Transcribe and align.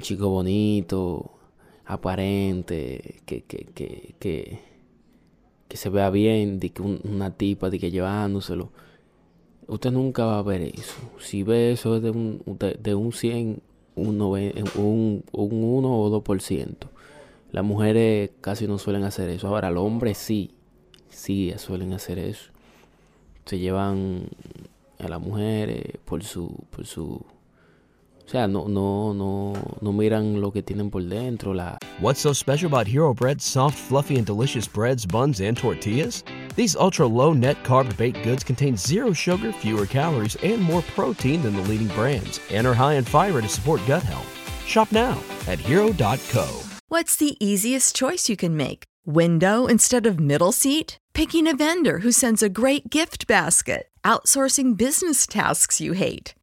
chico 0.00 0.28
bonito, 0.28 1.32
aparente, 1.84 3.22
que, 3.26 3.42
que, 3.42 3.66
que, 3.74 4.14
que, 5.68 5.76
se 5.76 5.88
vea 5.88 6.10
bien, 6.10 6.60
de 6.60 6.70
que 6.70 6.82
una 6.82 7.30
tipa 7.36 7.70
de 7.70 7.78
que 7.78 7.90
llevándoselo. 7.90 8.70
Usted 9.66 9.92
nunca 9.92 10.24
va 10.24 10.38
a 10.38 10.42
ver 10.42 10.62
eso. 10.62 10.96
Si 11.18 11.42
ve 11.42 11.72
eso 11.72 11.96
es 11.96 12.02
de 12.02 12.10
un, 12.10 12.42
de, 12.80 12.94
un 12.94 13.12
100, 13.12 13.62
un, 13.96 14.20
un, 14.20 15.24
un 15.32 15.64
1 15.64 16.00
o 16.00 16.22
2%. 16.22 16.76
Las 17.52 17.64
mujeres 17.64 18.30
casi 18.40 18.66
no 18.66 18.78
suelen 18.78 19.04
hacer 19.04 19.28
eso. 19.28 19.48
Ahora, 19.48 19.70
los 19.70 19.84
hombres 19.84 20.18
sí, 20.18 20.52
sí 21.08 21.52
suelen 21.56 21.92
hacer 21.92 22.18
eso. 22.18 22.50
Se 23.44 23.58
llevan 23.58 24.28
a 24.98 25.08
las 25.08 25.20
mujeres 25.20 25.98
por 26.04 26.22
su, 26.22 26.54
por 26.70 26.86
su 26.86 27.24
O 28.30 28.32
sea, 28.32 28.46
no, 28.46 28.68
no, 28.68 29.12
no, 29.12 29.54
no 29.80 29.92
miran 29.92 30.40
lo 30.40 30.52
que 30.52 30.62
tienen 30.62 30.88
por 30.88 31.02
dentro. 31.02 31.52
La... 31.52 31.76
What's 31.98 32.20
so 32.20 32.32
special 32.32 32.68
about 32.68 32.86
Hero 32.86 33.12
Bread's 33.12 33.44
soft, 33.44 33.76
fluffy, 33.76 34.18
and 34.18 34.24
delicious 34.24 34.68
breads, 34.68 35.04
buns, 35.04 35.40
and 35.40 35.56
tortillas? 35.56 36.22
These 36.54 36.76
ultra 36.76 37.08
low 37.08 37.32
net 37.32 37.56
carb 37.64 37.96
baked 37.96 38.22
goods 38.22 38.44
contain 38.44 38.76
zero 38.76 39.12
sugar, 39.12 39.52
fewer 39.52 39.84
calories, 39.84 40.36
and 40.44 40.62
more 40.62 40.82
protein 40.94 41.42
than 41.42 41.56
the 41.56 41.62
leading 41.62 41.88
brands, 41.88 42.38
and 42.52 42.68
are 42.68 42.72
high 42.72 42.94
in 42.94 43.04
fiber 43.04 43.42
to 43.42 43.48
support 43.48 43.80
gut 43.84 44.04
health. 44.04 44.28
Shop 44.64 44.92
now 44.92 45.20
at 45.48 45.58
hero.co. 45.58 46.46
What's 46.86 47.16
the 47.16 47.36
easiest 47.44 47.96
choice 47.96 48.28
you 48.28 48.36
can 48.36 48.56
make? 48.56 48.84
Window 49.04 49.66
instead 49.66 50.06
of 50.06 50.20
middle 50.20 50.52
seat? 50.52 50.98
Picking 51.14 51.48
a 51.48 51.56
vendor 51.56 51.98
who 51.98 52.12
sends 52.12 52.44
a 52.44 52.48
great 52.48 52.90
gift 52.90 53.26
basket? 53.26 53.88
Outsourcing 54.04 54.76
business 54.76 55.26
tasks 55.26 55.80
you 55.80 55.94
hate? 55.94 56.34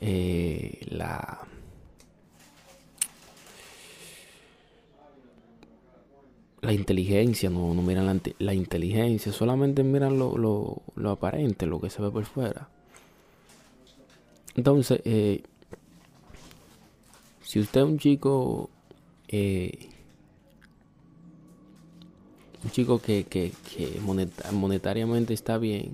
Eh, 0.00 0.80
la 0.90 1.46
la 6.66 6.72
inteligencia, 6.72 7.48
no, 7.48 7.72
no 7.74 7.82
miran 7.82 8.20
la, 8.38 8.54
inteligencia, 8.54 9.32
solamente 9.32 9.84
miran 9.84 10.18
lo, 10.18 10.36
lo, 10.36 10.82
lo, 10.96 11.10
aparente, 11.12 11.64
lo 11.64 11.80
que 11.80 11.90
se 11.90 12.02
ve 12.02 12.10
por 12.10 12.24
fuera. 12.24 12.68
Entonces, 14.56 15.00
eh, 15.04 15.42
si 17.42 17.60
usted 17.60 17.82
es 17.82 17.86
un 17.86 17.98
chico, 17.98 18.68
eh, 19.28 19.90
un 22.64 22.70
chico 22.70 22.98
que, 22.98 23.24
que, 23.24 23.52
que 23.76 24.00
monetariamente 24.52 25.34
está 25.34 25.58
bien, 25.58 25.92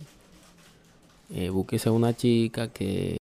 eh, 1.34 1.50
búsquese 1.50 1.90
una 1.90 2.14
chica 2.16 2.68
que 2.68 3.21